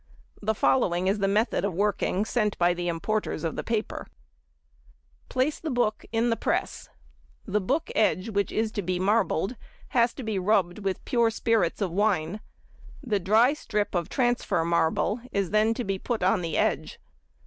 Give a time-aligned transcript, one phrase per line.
[0.41, 4.07] The following is the method of working sent by the importers of the paper:—
[5.29, 6.89] "Place the book in the press.
[7.45, 9.55] The book edge which is to be marbled
[9.89, 12.39] has to be rubbed with pure spirits of wine;
[13.03, 16.99] the dry strip of transfer marble is then to be put on the edge.